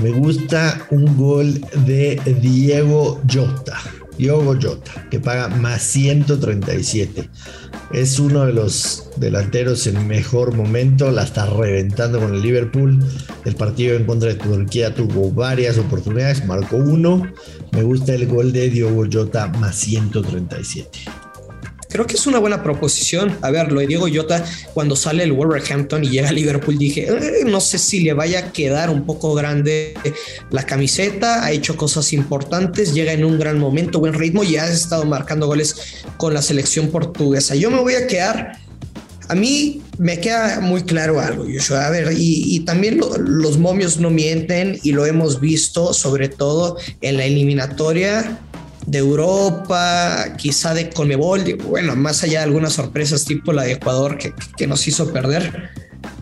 me 0.00 0.10
gusta 0.10 0.86
un 0.90 1.16
gol 1.16 1.60
de 1.86 2.20
Diego 2.40 3.22
Jota. 3.32 3.80
Diego 4.18 4.56
Jota, 4.60 5.08
que 5.10 5.20
paga 5.20 5.48
más 5.48 5.82
137. 5.82 7.28
Es 7.92 8.18
uno 8.18 8.46
de 8.46 8.52
los 8.52 9.08
delanteros 9.16 9.86
en 9.86 10.06
mejor 10.08 10.54
momento, 10.54 11.10
la 11.10 11.22
está 11.22 11.46
reventando 11.46 12.18
con 12.18 12.34
el 12.34 12.42
Liverpool. 12.42 12.98
El 13.44 13.54
partido 13.54 13.96
en 13.96 14.04
contra 14.04 14.30
de 14.30 14.34
Turquía 14.36 14.94
tuvo 14.94 15.30
varias 15.30 15.78
oportunidades, 15.78 16.44
marcó 16.46 16.76
uno. 16.76 17.22
Me 17.72 17.82
gusta 17.82 18.14
el 18.14 18.26
gol 18.26 18.52
de 18.52 18.70
Diego 18.70 19.04
Jota 19.10 19.46
más 19.48 19.76
137 19.76 21.23
creo 21.94 22.08
que 22.08 22.16
es 22.16 22.26
una 22.26 22.40
buena 22.40 22.60
proposición. 22.60 23.38
A 23.40 23.52
ver, 23.52 23.70
lo 23.70 23.78
de 23.78 23.86
Diego 23.86 24.08
Jota, 24.12 24.44
cuando 24.72 24.96
sale 24.96 25.22
el 25.22 25.32
Wolverhampton 25.32 26.02
y 26.02 26.08
llega 26.08 26.30
a 26.30 26.32
Liverpool, 26.32 26.76
dije, 26.76 27.06
eh, 27.06 27.44
no 27.46 27.60
sé 27.60 27.78
si 27.78 28.00
le 28.00 28.12
vaya 28.12 28.40
a 28.40 28.52
quedar 28.52 28.90
un 28.90 29.06
poco 29.06 29.32
grande 29.32 29.94
la 30.50 30.66
camiseta. 30.66 31.44
Ha 31.44 31.52
hecho 31.52 31.76
cosas 31.76 32.12
importantes, 32.12 32.94
llega 32.94 33.12
en 33.12 33.24
un 33.24 33.38
gran 33.38 33.60
momento, 33.60 34.00
buen 34.00 34.12
ritmo 34.12 34.42
y 34.42 34.56
ha 34.56 34.68
estado 34.68 35.04
marcando 35.04 35.46
goles 35.46 35.76
con 36.16 36.34
la 36.34 36.42
selección 36.42 36.88
portuguesa. 36.88 37.54
Yo 37.54 37.70
me 37.70 37.78
voy 37.78 37.94
a 37.94 38.08
quedar. 38.08 38.58
A 39.28 39.36
mí 39.36 39.80
me 39.96 40.18
queda 40.18 40.58
muy 40.60 40.82
claro 40.82 41.20
algo, 41.20 41.44
Joshua. 41.44 41.86
A 41.86 41.90
ver, 41.90 42.12
y, 42.18 42.58
también 42.66 42.98
los 42.98 43.56
momios 43.56 44.00
no 44.00 44.10
mienten 44.10 44.80
y 44.82 44.90
lo 44.90 45.06
hemos 45.06 45.38
visto, 45.38 45.94
sobre 45.94 46.28
todo 46.28 46.76
en 47.02 47.18
la 47.18 47.24
eliminatoria 47.24 48.40
de 48.86 48.98
Europa, 48.98 50.34
quizá 50.36 50.74
de 50.74 50.90
Conmebol, 50.90 51.56
bueno, 51.68 51.96
más 51.96 52.22
allá 52.22 52.40
de 52.40 52.44
algunas 52.44 52.74
sorpresas 52.74 53.24
tipo 53.24 53.52
la 53.52 53.62
de 53.62 53.72
Ecuador 53.72 54.18
que, 54.18 54.32
que 54.56 54.66
nos 54.66 54.86
hizo 54.86 55.12
perder. 55.12 55.70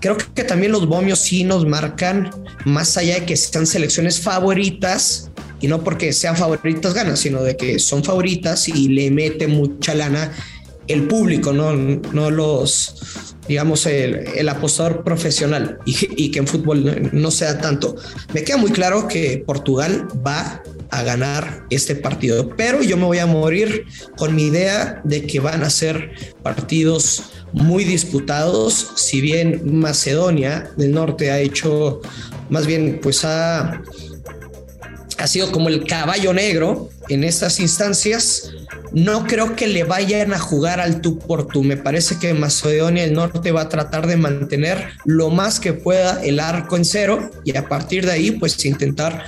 Creo 0.01 0.17
que 0.17 0.45
también 0.45 0.73
los 0.73 0.87
momios 0.87 1.19
sí 1.19 1.45
nos 1.45 1.67
marcan, 1.67 2.31
más 2.65 2.97
allá 2.97 3.15
de 3.15 3.25
que 3.25 3.37
sean 3.37 3.67
selecciones 3.67 4.21
favoritas, 4.21 5.31
y 5.63 5.69
no 5.69 5.83
porque 5.83 6.13
sean 6.13 6.37
favoritas 6.37 6.93
ganan, 6.93 7.17
sino 7.17 7.43
de 7.43 7.57
que 7.57 7.79
son 7.79 8.05
favoritas 8.05 8.69
y 8.69 8.89
le 8.89 9.11
mete 9.11 9.47
mucha 9.47 9.95
lana 9.95 10.33
el 10.89 11.07
público, 11.07 11.53
no, 11.53 11.73
no 11.73 12.31
los, 12.31 12.97
digamos, 13.47 13.87
el, 13.87 14.49
apostador 14.49 15.05
profesional 15.05 15.79
y, 15.87 16.31
que 16.31 16.39
en 16.41 16.49
fútbol 16.49 17.11
no, 17.13 17.31
sea 17.31 17.61
tanto. 17.61 17.95
Me 18.35 18.43
queda 18.43 18.57
muy 18.57 18.73
claro 18.73 19.07
que 19.07 19.43
Portugal 19.47 20.09
va 20.27 20.63
a 20.93 21.03
ganar 21.03 21.65
este 21.71 21.97
partido, 21.97 22.51
pero 22.57 22.83
yo 22.83 22.97
me 22.97 23.05
voy 23.05 23.19
a 23.19 23.27
morir 23.27 23.87
con 24.17 24.35
mi 24.35 24.45
idea 24.45 25.01
de 25.05 25.27
que 25.27 25.41
van 25.41 25.65
a 25.65 25.71
ser 25.71 26.13
partidos 26.43 27.25
muy 27.53 27.85
disputados, 27.85 28.93
si 28.97 29.21
bien 29.21 29.79
Macedonia 29.79 30.71
del 30.77 30.93
Norte 30.93 31.31
ha 31.31 31.41
hecho, 31.41 32.01
más 32.51 32.67
bien, 32.67 33.01
pues 33.03 33.25
ha, 33.25 33.83
ha 35.19 35.27
sido 35.27 35.51
como 35.51 35.69
el 35.69 35.85
caballo 35.87 36.33
negro 36.33 36.91
en 37.09 37.25
estas 37.25 37.59
instancias 37.59 38.53
no 38.93 39.25
creo 39.27 39.57
que 39.57 39.67
le 39.67 39.85
vayan 39.85 40.35
a 40.35 40.39
jugar 40.39 40.81
al 40.81 41.01
tú 41.01 41.19
por 41.19 41.47
tú. 41.47 41.63
Me 41.63 41.77
parece 41.77 42.19
que 42.19 42.35
Macedonia 42.35 43.05
del 43.05 43.15
Norte 43.15 43.51
va 43.51 43.63
a 43.63 43.69
tratar 43.69 44.07
de 44.07 44.17
mantener 44.17 44.91
lo 45.05 45.31
más 45.31 45.61
que 45.61 45.73
pueda 45.73 46.23
el 46.23 46.41
arco 46.41 46.77
en 46.77 46.85
cero 46.85 47.31
y 47.45 47.57
a 47.57 47.69
partir 47.69 48.05
de 48.05 48.13
ahí 48.13 48.31
pues 48.33 48.63
intentar 48.65 49.25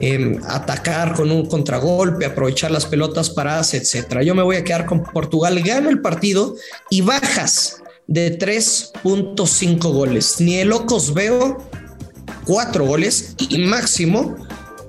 em, 0.00 0.40
atacar 0.48 1.14
con 1.14 1.30
un 1.30 1.46
contragolpe, 1.46 2.26
aprovechar 2.26 2.70
las 2.70 2.86
pelotas 2.86 3.30
paradas, 3.30 3.74
etcétera. 3.74 4.22
Yo 4.22 4.34
me 4.34 4.42
voy 4.42 4.56
a 4.56 4.64
quedar 4.64 4.86
con 4.86 5.02
Portugal, 5.02 5.60
gano 5.62 5.90
el 5.90 6.00
partido 6.00 6.54
y 6.90 7.00
bajas 7.00 7.82
de 8.06 8.38
3.5 8.38 9.92
goles. 9.92 10.40
Ni 10.40 10.56
el 10.56 10.68
locos 10.68 11.14
veo 11.14 11.58
cuatro 12.44 12.84
goles 12.84 13.34
y 13.38 13.58
máximo 13.58 14.36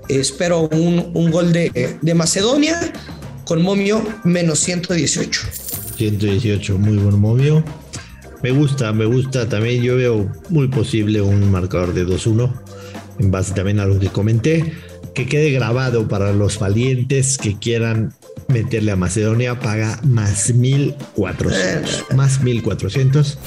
espero 0.10 0.70
un, 0.70 1.32
gol 1.32 1.52
de, 1.52 1.98
de 2.02 2.14
Macedonia 2.14 2.94
con 3.46 3.62
momio 3.62 4.06
menos 4.24 4.60
118. 4.60 5.42
118, 5.98 6.78
muy 6.78 6.98
buen 6.98 7.20
momio. 7.20 7.64
Me 8.44 8.52
gusta, 8.52 8.94
me 8.94 9.06
gusta 9.06 9.50
también. 9.50 9.82
Yo 9.82 9.96
veo 9.96 10.32
muy 10.50 10.68
posible 10.68 11.22
un 11.22 11.50
marcador 11.52 11.94
de 11.94 12.06
2-1, 12.06 12.54
en 13.20 13.32
base 13.32 13.54
también 13.54 13.80
a 13.80 13.86
lo 13.86 14.00
que 14.00 14.10
comenté. 14.10 14.74
Que 15.18 15.26
quede 15.26 15.50
grabado 15.50 16.08
para 16.08 16.32
los 16.32 16.60
valientes 16.60 17.40
que 17.40 17.58
quieran 17.58 18.14
meterle 18.50 18.92
a 18.92 18.96
Macedonia, 18.96 19.60
paga 19.60 20.00
más 20.04 20.54
1400. 20.54 22.16
más 22.16 22.44
1400. 22.44 23.40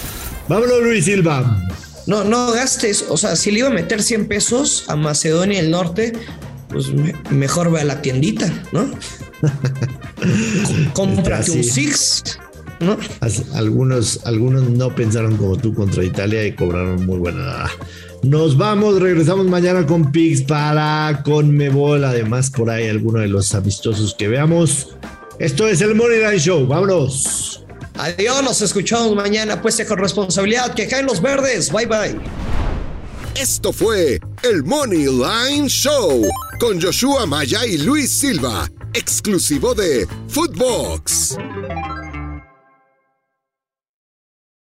Vámonos, 0.48 0.82
Luis 0.82 1.04
Silva. 1.04 1.64
No, 2.08 2.24
no 2.24 2.50
gastes, 2.50 3.04
o 3.08 3.16
sea, 3.16 3.36
si 3.36 3.52
le 3.52 3.60
iba 3.60 3.68
a 3.68 3.70
meter 3.70 4.02
100 4.02 4.26
pesos 4.26 4.84
a 4.88 4.96
Macedonia 4.96 5.62
del 5.62 5.70
Norte, 5.70 6.12
pues 6.70 6.88
mejor 7.30 7.70
ve 7.70 7.82
a 7.82 7.84
la 7.84 8.02
tiendita, 8.02 8.52
¿no? 8.72 8.90
Cómprate 10.92 11.52
un 11.52 11.62
Six. 11.62 12.36
¿No? 12.80 12.98
Algunos, 13.54 14.20
algunos 14.24 14.62
no 14.70 14.94
pensaron 14.94 15.36
como 15.36 15.56
tú 15.56 15.74
contra 15.74 16.04
Italia 16.04 16.46
y 16.46 16.54
cobraron 16.54 17.06
muy 17.06 17.18
buena. 17.18 17.70
Nos 18.22 18.56
vamos, 18.56 19.00
regresamos 19.00 19.46
mañana 19.46 19.86
con 19.86 20.10
Pix 20.10 20.42
para 20.42 21.22
Conmebol. 21.24 22.04
Además, 22.04 22.50
por 22.50 22.70
ahí 22.70 22.88
alguno 22.88 23.20
de 23.20 23.28
los 23.28 23.54
amistosos 23.54 24.14
que 24.14 24.28
veamos. 24.28 24.88
Esto 25.38 25.68
es 25.68 25.80
el 25.80 25.94
Money 25.94 26.18
Line 26.18 26.38
Show. 26.38 26.66
Vámonos. 26.66 27.64
Adiós, 27.96 28.42
nos 28.42 28.60
escuchamos 28.62 29.14
mañana. 29.14 29.60
Pues 29.62 29.82
con 29.86 29.98
responsabilidad 29.98 30.74
que 30.74 30.86
caen 30.86 31.06
los 31.06 31.22
verdes. 31.22 31.70
Bye 31.72 31.86
bye. 31.86 32.20
Esto 33.40 33.72
fue 33.72 34.18
el 34.42 34.64
Money 34.64 35.06
Line 35.06 35.68
Show 35.68 36.26
con 36.58 36.80
Joshua 36.80 37.24
Maya 37.26 37.64
y 37.64 37.78
Luis 37.78 38.10
Silva 38.10 38.68
exclusivo 38.94 39.74
de 39.74 40.06
Footbox. 40.28 41.36